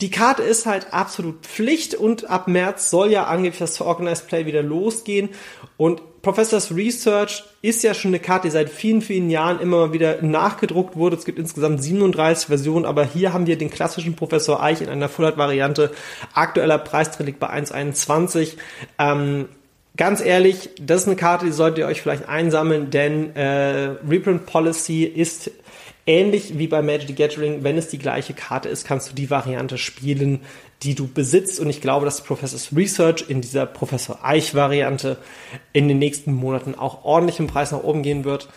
Die 0.00 0.10
Karte 0.10 0.42
ist 0.42 0.66
halt 0.66 0.92
absolut 0.92 1.46
Pflicht 1.46 1.94
und 1.94 2.28
ab 2.30 2.48
März 2.48 2.90
soll 2.90 3.10
ja 3.10 3.24
angeblich 3.24 3.58
das 3.58 3.80
Organized 3.80 4.26
Play 4.26 4.46
wieder 4.46 4.62
losgehen 4.62 5.28
und 5.76 6.02
Professors 6.24 6.74
Research 6.74 7.44
ist 7.60 7.82
ja 7.82 7.92
schon 7.92 8.10
eine 8.10 8.18
Karte, 8.18 8.48
die 8.48 8.52
seit 8.52 8.70
vielen, 8.70 9.02
vielen 9.02 9.28
Jahren 9.28 9.60
immer 9.60 9.92
wieder 9.92 10.22
nachgedruckt 10.22 10.96
wurde. 10.96 11.16
Es 11.16 11.26
gibt 11.26 11.38
insgesamt 11.38 11.82
37 11.82 12.46
Versionen, 12.46 12.86
aber 12.86 13.04
hier 13.04 13.32
haben 13.34 13.46
wir 13.46 13.58
den 13.58 13.70
klassischen 13.70 14.16
Professor 14.16 14.62
Eich 14.62 14.80
in 14.80 14.88
einer 14.88 15.10
Full-Art-Variante. 15.10 15.92
Aktueller 16.32 16.78
Preisträger 16.78 17.26
liegt 17.26 17.40
bei 17.40 17.50
1,21. 17.50 18.54
Ähm, 18.98 19.48
ganz 19.98 20.22
ehrlich, 20.22 20.70
das 20.80 21.02
ist 21.02 21.08
eine 21.08 21.16
Karte, 21.16 21.44
die 21.44 21.52
solltet 21.52 21.78
ihr 21.78 21.86
euch 21.86 22.00
vielleicht 22.00 22.26
einsammeln, 22.26 22.90
denn 22.90 23.36
äh, 23.36 23.90
Reprint 24.08 24.46
Policy 24.46 25.04
ist 25.04 25.50
ähnlich 26.06 26.58
wie 26.58 26.66
bei 26.66 26.82
Magic 26.82 27.08
the 27.08 27.14
Gathering. 27.14 27.64
Wenn 27.64 27.78
es 27.78 27.88
die 27.88 27.98
gleiche 27.98 28.34
Karte 28.34 28.68
ist, 28.68 28.86
kannst 28.86 29.10
du 29.10 29.14
die 29.14 29.30
Variante 29.30 29.78
spielen, 29.78 30.40
die 30.82 30.94
du 30.94 31.08
besitzt. 31.08 31.60
Und 31.60 31.70
ich 31.70 31.80
glaube, 31.80 32.04
dass 32.04 32.22
Professors 32.22 32.70
Research 32.74 33.26
in 33.28 33.40
dieser 33.40 33.66
Professor 33.66 34.18
Eich-Variante 34.22 35.16
in 35.72 35.88
den 35.88 35.98
nächsten 35.98 36.32
Monaten 36.32 36.74
auch 36.74 37.04
ordentlich 37.04 37.38
im 37.38 37.46
Preis 37.46 37.72
nach 37.72 37.82
oben 37.82 38.02
gehen 38.02 38.24
wird. 38.24 38.48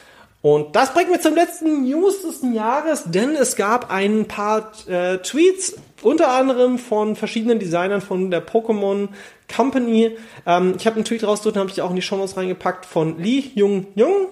Und 0.41 0.75
das 0.75 0.93
bringt 0.93 1.09
mich 1.09 1.21
zum 1.21 1.33
letzten 1.33 1.83
News 1.83 2.21
des 2.21 2.41
Jahres, 2.53 3.05
denn 3.07 3.35
es 3.35 3.55
gab 3.55 3.91
ein 3.91 4.25
paar 4.25 4.71
äh, 4.87 5.17
Tweets, 5.17 5.75
unter 6.03 6.31
anderem 6.31 6.77
von 6.77 7.15
verschiedenen 7.15 7.59
Designern 7.59 8.01
von 8.01 8.29
der 8.29 8.45
Pokémon 8.45 9.09
Company. 9.53 10.15
Ähm, 10.45 10.75
ich 10.77 10.85
habe 10.85 10.97
einen 10.97 11.05
Tweet 11.05 11.23
rausgesucht, 11.23 11.57
habe 11.57 11.71
ich 11.71 11.81
auch 11.81 11.89
in 11.89 11.95
die 11.95 12.03
Show 12.03 12.17
Notes 12.17 12.37
reingepackt 12.37 12.85
von 12.85 13.17
Lee 13.17 13.43
Jung 13.55 13.87
Jung. 13.95 14.27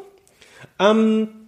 Ähm, 0.80 1.45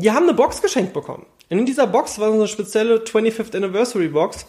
die 0.00 0.10
haben 0.10 0.24
eine 0.24 0.34
Box 0.34 0.62
geschenkt 0.62 0.92
bekommen. 0.92 1.26
In 1.48 1.66
dieser 1.66 1.86
Box 1.86 2.18
war 2.18 2.28
so 2.28 2.34
eine 2.34 2.48
spezielle 2.48 2.98
25th 2.98 3.56
Anniversary 3.56 4.08
Box. 4.08 4.46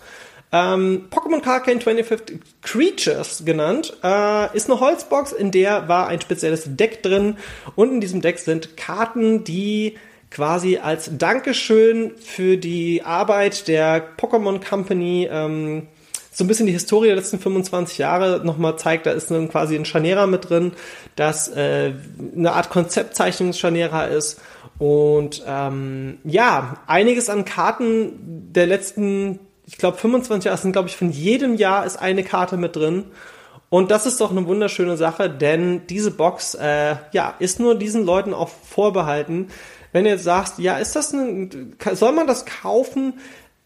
Ähm, 0.53 1.08
Pokémon 1.10 1.41
Card 1.41 1.65
Game 1.65 1.79
25 1.79 2.39
Creatures 2.62 3.43
genannt, 3.46 3.98
äh, 4.03 4.55
ist 4.55 4.70
eine 4.70 4.81
Holzbox, 4.81 5.31
in 5.31 5.51
der 5.51 5.88
war 5.88 6.08
ein 6.08 6.20
spezielles 6.20 6.63
Deck 6.75 7.01
drin. 7.03 7.38
Und 7.75 7.93
in 7.93 8.01
diesem 8.01 8.22
Deck 8.22 8.38
sind 8.38 8.75
Karten, 8.75 9.46
die 9.46 9.98
quasi 10.29 10.77
als 10.77 11.10
Dankeschön 11.17 12.12
für 12.17 12.58
die 12.58 13.03
Arbeit 13.03 13.67
der 13.67 14.17
Pokémon 14.17 14.63
Company 14.63 15.27
ähm, 15.31 15.88
so 16.31 16.43
ein 16.43 16.47
bisschen 16.47 16.65
die 16.65 16.71
Historie 16.71 17.07
der 17.07 17.17
letzten 17.17 17.39
25 17.39 17.97
Jahre 17.97 18.41
nochmal 18.43 18.77
zeigt. 18.77 19.05
Da 19.05 19.11
ist 19.11 19.29
dann 19.29 19.50
quasi 19.50 19.75
ein 19.75 19.85
Scharnierer 19.85 20.27
mit 20.27 20.50
drin, 20.50 20.71
das 21.15 21.50
äh, 21.50 21.93
eine 22.35 22.53
Art 22.53 22.69
Konzeptzeichnungsscharnierer 22.69 24.07
ist. 24.07 24.41
Und 24.79 25.43
ähm, 25.45 26.19
ja, 26.23 26.77
einiges 26.88 27.29
an 27.29 27.45
Karten 27.45 28.13
der 28.53 28.65
letzten 28.65 29.39
ich 29.71 29.77
glaube, 29.77 29.97
25 29.97 30.45
Jahre 30.45 30.57
sind, 30.57 30.73
glaube 30.73 30.89
ich, 30.89 30.97
von 30.97 31.11
jedem 31.11 31.55
Jahr 31.55 31.85
ist 31.85 31.97
eine 31.97 32.23
Karte 32.23 32.57
mit 32.57 32.75
drin. 32.75 33.05
Und 33.69 33.89
das 33.89 34.05
ist 34.05 34.19
doch 34.19 34.31
eine 34.31 34.45
wunderschöne 34.45 34.97
Sache, 34.97 35.29
denn 35.29 35.88
diese 35.88 36.11
Box, 36.11 36.55
äh, 36.55 36.97
ja, 37.13 37.35
ist 37.39 37.61
nur 37.61 37.75
diesen 37.75 38.05
Leuten 38.05 38.33
auch 38.33 38.50
vorbehalten. 38.50 39.47
Wenn 39.93 40.03
du 40.03 40.09
jetzt 40.09 40.25
sagst, 40.25 40.59
ja, 40.59 40.77
ist 40.77 40.95
das 40.97 41.13
ein, 41.13 41.75
soll 41.93 42.11
man 42.11 42.27
das 42.27 42.45
kaufen? 42.45 43.13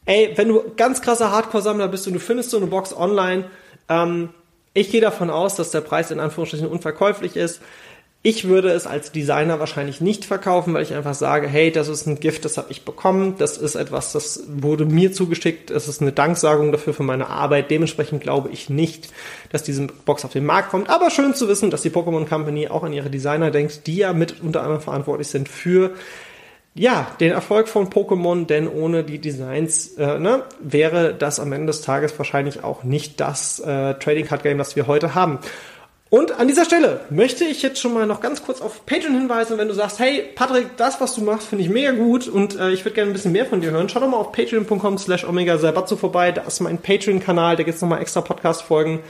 Ey, 0.05 0.33
wenn 0.35 0.49
du 0.49 0.63
ganz 0.77 1.01
krasser 1.01 1.31
Hardcore-Sammler 1.31 1.87
bist 1.87 2.07
und 2.07 2.13
du 2.13 2.19
findest 2.19 2.51
so 2.51 2.57
eine 2.57 2.67
Box 2.67 2.95
online, 2.95 3.45
ähm, 3.89 4.29
Ich 4.77 4.91
gehe 4.91 4.99
davon 4.99 5.29
aus, 5.29 5.55
dass 5.55 5.71
der 5.71 5.79
Preis 5.79 6.11
in 6.11 6.19
Anführungsstrichen 6.19 6.67
unverkäuflich 6.67 7.37
ist. 7.37 7.61
Ich 8.23 8.45
würde 8.47 8.71
es 8.71 8.87
als 8.87 9.11
Designer 9.13 9.59
wahrscheinlich 9.59 10.01
nicht 10.01 10.25
verkaufen, 10.25 10.73
weil 10.73 10.83
ich 10.83 10.93
einfach 10.93 11.13
sage, 11.13 11.47
hey, 11.47 11.71
das 11.71 11.87
ist 11.87 12.07
ein 12.07 12.19
Gift, 12.19 12.43
das 12.43 12.57
habe 12.57 12.71
ich 12.71 12.83
bekommen, 12.83 13.35
das 13.37 13.57
ist 13.57 13.75
etwas, 13.75 14.11
das 14.11 14.43
wurde 14.47 14.85
mir 14.85 15.13
zugeschickt, 15.13 15.71
es 15.71 15.87
ist 15.87 16.01
eine 16.01 16.11
Danksagung 16.11 16.73
dafür 16.73 16.93
für 16.93 17.03
meine 17.03 17.27
Arbeit. 17.27 17.71
Dementsprechend 17.71 18.21
glaube 18.21 18.49
ich 18.49 18.69
nicht, 18.69 19.13
dass 19.51 19.63
diese 19.63 19.87
Box 19.87 20.25
auf 20.25 20.33
den 20.33 20.45
Markt 20.45 20.71
kommt. 20.71 20.89
Aber 20.89 21.09
schön 21.09 21.35
zu 21.35 21.47
wissen, 21.47 21.69
dass 21.69 21.83
die 21.83 21.91
Pokémon 21.91 22.27
Company 22.27 22.67
auch 22.67 22.83
an 22.83 22.91
ihre 22.91 23.09
Designer 23.09 23.51
denkt, 23.51 23.87
die 23.87 23.97
ja 23.97 24.11
mit 24.11 24.41
unter 24.41 24.61
anderem 24.61 24.81
verantwortlich 24.81 25.29
sind 25.29 25.47
für 25.47 25.91
ja, 26.77 27.07
den 27.21 27.31
Erfolg 27.31 27.69
von 27.69 27.89
Pokémon, 27.89 28.45
denn 28.45 28.67
ohne 28.67 29.05
die 29.05 29.19
Designs 29.19 29.93
äh, 29.93 30.19
ne, 30.19 30.43
wäre 30.59 31.13
das 31.13 31.39
am 31.39 31.53
Ende 31.53 31.67
des 31.67 31.81
Tages 31.81 32.17
wahrscheinlich 32.17 32.65
auch 32.65 32.83
nicht 32.83 33.21
das 33.21 33.59
äh, 33.61 33.93
Trading 33.93 34.25
Card 34.25 34.43
Game, 34.43 34.57
das 34.57 34.75
wir 34.75 34.85
heute 34.85 35.15
haben. 35.15 35.39
Und 36.15 36.39
an 36.39 36.47
dieser 36.47 36.63
Stelle 36.63 37.01
möchte 37.09 37.43
ich 37.43 37.61
jetzt 37.61 37.81
schon 37.81 37.93
mal 37.93 38.07
noch 38.07 38.21
ganz 38.21 38.41
kurz 38.41 38.61
auf 38.61 38.85
Patreon 38.85 39.15
hinweisen, 39.15 39.57
wenn 39.57 39.67
du 39.67 39.73
sagst, 39.73 39.99
hey 39.99 40.23
Patrick, 40.33 40.77
das, 40.77 41.01
was 41.01 41.13
du 41.13 41.19
machst, 41.19 41.49
finde 41.49 41.65
ich 41.65 41.69
mega 41.69 41.91
gut 41.91 42.29
und 42.29 42.57
äh, 42.57 42.69
ich 42.71 42.85
würde 42.85 42.95
gerne 42.95 43.11
ein 43.11 43.13
bisschen 43.13 43.33
mehr 43.33 43.45
von 43.45 43.59
dir 43.59 43.71
hören. 43.71 43.89
Schau 43.89 43.99
doch 43.99 44.07
mal 44.07 44.15
auf 44.15 44.31
patreon.com 44.31 44.97
slash 44.97 45.25
omega 45.25 45.57
vorbei, 45.57 46.31
da 46.31 46.43
ist 46.43 46.61
mein 46.61 46.77
Patreon-Kanal, 46.77 47.57
da 47.57 47.63
gibt 47.63 47.75
es 47.75 47.81
nochmal 47.81 47.99
extra 47.99 48.21
Podcast-Folgen 48.21 49.01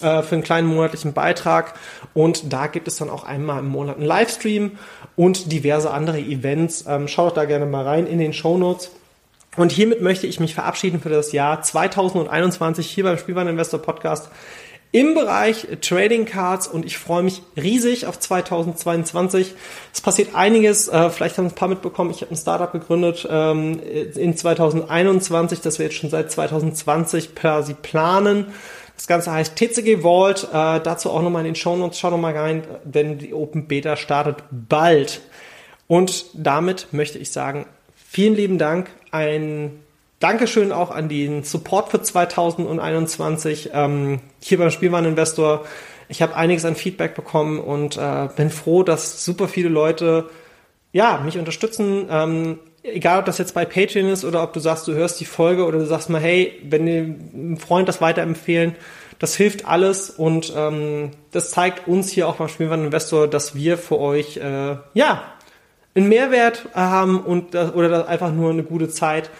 äh, 0.00 0.22
für 0.22 0.34
einen 0.34 0.42
kleinen 0.42 0.66
monatlichen 0.66 1.12
Beitrag 1.12 1.74
und 2.12 2.52
da 2.52 2.66
gibt 2.66 2.88
es 2.88 2.96
dann 2.96 3.08
auch 3.08 3.22
einmal 3.22 3.60
im 3.60 3.68
Monat 3.68 3.98
einen 3.98 4.06
Livestream 4.06 4.78
und 5.14 5.52
diverse 5.52 5.92
andere 5.92 6.18
Events. 6.18 6.86
Ähm, 6.88 7.06
schau 7.06 7.28
doch 7.28 7.34
da 7.34 7.44
gerne 7.44 7.66
mal 7.66 7.84
rein 7.84 8.08
in 8.08 8.18
den 8.18 8.32
Show 8.32 8.58
Notes. 8.58 8.90
Und 9.56 9.72
hiermit 9.72 10.02
möchte 10.02 10.26
ich 10.26 10.40
mich 10.40 10.54
verabschieden 10.54 11.00
für 11.00 11.08
das 11.08 11.30
Jahr 11.32 11.62
2021 11.62 12.88
hier 12.88 13.04
beim 13.04 13.18
Spielwareninvestor 13.18 13.80
Podcast 13.80 14.28
im 14.90 15.14
Bereich 15.14 15.66
Trading 15.80 16.24
Cards 16.24 16.66
und 16.66 16.86
ich 16.86 16.96
freue 16.96 17.22
mich 17.22 17.42
riesig 17.56 18.06
auf 18.06 18.18
2022. 18.18 19.54
Es 19.92 20.00
passiert 20.00 20.34
einiges, 20.34 20.88
äh, 20.88 21.10
vielleicht 21.10 21.36
haben 21.36 21.46
ein 21.46 21.54
paar 21.54 21.68
mitbekommen, 21.68 22.10
ich 22.10 22.22
habe 22.22 22.32
ein 22.32 22.36
Startup 22.36 22.72
gegründet 22.72 23.26
ähm, 23.30 23.80
in 23.82 24.36
2021, 24.36 25.60
das 25.60 25.78
wir 25.78 25.86
jetzt 25.86 25.96
schon 25.96 26.10
seit 26.10 26.30
2020 26.30 27.34
per 27.34 27.62
sie 27.62 27.74
planen. 27.74 28.46
Das 28.96 29.06
Ganze 29.06 29.30
heißt 29.30 29.56
TCG 29.56 30.02
Vault, 30.02 30.48
äh, 30.52 30.80
dazu 30.80 31.10
auch 31.10 31.22
nochmal 31.22 31.42
in 31.42 31.52
den 31.52 31.54
Show 31.54 31.76
Notes, 31.76 31.98
schau 31.98 32.10
nochmal 32.10 32.36
rein, 32.36 32.64
denn 32.84 33.18
die 33.18 33.34
Open 33.34 33.68
Beta 33.68 33.96
startet 33.96 34.42
bald. 34.50 35.20
Und 35.86 36.26
damit 36.34 36.88
möchte 36.92 37.18
ich 37.18 37.30
sagen, 37.30 37.66
vielen 37.94 38.34
lieben 38.34 38.58
Dank, 38.58 38.90
ein 39.10 39.80
Dankeschön 40.20 40.72
auch 40.72 40.90
an 40.90 41.08
den 41.08 41.44
Support 41.44 41.90
für 41.90 42.02
2021 42.02 43.70
ähm, 43.72 44.20
hier 44.40 44.58
beim 44.58 44.70
Spielwareninvestor. 44.70 45.64
Ich 46.08 46.22
habe 46.22 46.34
einiges 46.34 46.64
an 46.64 46.74
Feedback 46.74 47.14
bekommen 47.14 47.60
und 47.60 47.96
äh, 47.96 48.28
bin 48.34 48.50
froh, 48.50 48.82
dass 48.82 49.24
super 49.24 49.46
viele 49.46 49.68
Leute 49.68 50.28
ja 50.92 51.20
mich 51.24 51.38
unterstützen. 51.38 52.08
Ähm, 52.10 52.58
egal, 52.82 53.20
ob 53.20 53.26
das 53.26 53.38
jetzt 53.38 53.54
bei 53.54 53.64
Patreon 53.64 54.08
ist 54.08 54.24
oder 54.24 54.42
ob 54.42 54.52
du 54.52 54.60
sagst, 54.60 54.88
du 54.88 54.92
hörst 54.92 55.20
die 55.20 55.24
Folge 55.24 55.64
oder 55.64 55.78
du 55.78 55.86
sagst 55.86 56.10
mal, 56.10 56.20
hey, 56.20 56.52
wenn 56.64 56.86
dir 56.86 57.02
ein 57.02 57.56
Freund 57.58 57.88
das 57.88 58.00
weiterempfehlen, 58.00 58.74
das 59.20 59.36
hilft 59.36 59.66
alles 59.66 60.10
und 60.10 60.52
ähm, 60.56 61.10
das 61.30 61.52
zeigt 61.52 61.86
uns 61.86 62.10
hier 62.10 62.28
auch 62.28 62.36
beim 62.36 62.48
Spielwareninvestor, 62.48 63.28
dass 63.28 63.54
wir 63.54 63.78
für 63.78 63.98
euch 63.98 64.36
äh, 64.38 64.76
ja 64.94 65.22
einen 65.94 66.08
Mehrwert 66.08 66.68
haben 66.74 67.20
und 67.20 67.54
äh, 67.54 67.70
oder 67.74 68.08
einfach 68.08 68.32
nur 68.32 68.50
eine 68.50 68.62
gute 68.64 68.88
Zeit. 68.88 69.30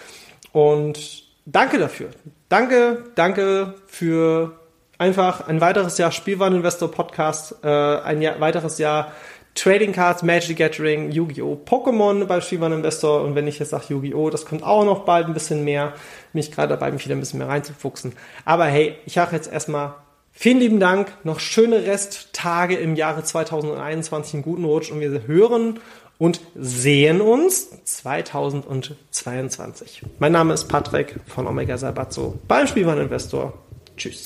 Und 0.53 1.25
danke 1.47 1.79
dafür. 1.79 2.11
Danke, 2.49 3.05
danke 3.15 3.75
für 3.87 4.59
einfach 4.99 5.47
ein 5.47 5.61
weiteres 5.61 5.99
Jahr 5.99 6.13
Spielwareninvestor 6.13 6.91
Podcast, 6.91 7.57
äh, 7.63 7.69
ein 7.69 8.21
Jahr, 8.23 8.41
weiteres 8.41 8.79
Jahr 8.79 9.13
Trading 9.55 9.93
Cards, 9.93 10.23
Magic 10.23 10.57
Gathering, 10.57 11.11
Yu-Gi-Oh!, 11.11 11.61
Pokémon 11.67 12.27
bei 12.27 12.41
Spielwareninvestor 12.41 13.23
und 13.23 13.35
wenn 13.35 13.49
ich 13.49 13.59
jetzt 13.59 13.71
sage 13.71 13.87
Yu-Gi-Oh!, 13.89 14.31
das 14.31 14.47
kommt 14.47 14.63
auch 14.63 14.85
noch 14.85 15.05
bald 15.05 15.27
ein 15.27 15.35
bisschen 15.35 15.65
mehr. 15.65 15.95
Bin 16.33 16.41
ich 16.41 16.53
gerade 16.53 16.69
dabei, 16.69 16.93
mich 16.93 17.05
wieder 17.05 17.17
ein 17.17 17.21
bisschen 17.21 17.41
mehr 17.41 17.49
reinzufuchsen. 17.49 18.13
Aber 18.45 18.67
hey, 18.67 18.97
ich 19.05 19.15
sage 19.15 19.35
jetzt 19.35 19.53
erstmal 19.53 19.95
vielen 20.33 20.61
lieben 20.61 20.79
Dank, 20.79 21.13
noch 21.25 21.41
schöne 21.41 21.85
Resttage 21.85 22.77
im 22.77 22.95
Jahre 22.95 23.25
2021, 23.25 24.35
einen 24.35 24.43
guten 24.45 24.65
Rutsch 24.65 24.93
und 24.93 25.01
wir 25.01 25.27
hören 25.27 25.81
und 26.19 26.41
sehen 26.55 27.21
uns 27.21 27.71
2022. 27.85 30.03
Mein 30.19 30.33
Name 30.33 30.55
ist 30.55 30.67
Patrick 30.67 31.21
von 31.27 31.47
Omega 31.47 31.79
Sabatzo 31.79 32.39
beim 32.49 32.67
Spielwareninvestor. 32.67 33.55
Tschüss. 33.97 34.23